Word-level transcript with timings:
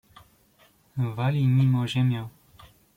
"Wali 1.15 1.47
nim 1.47 1.75
o 1.79 1.87
ziemię." 1.87 2.27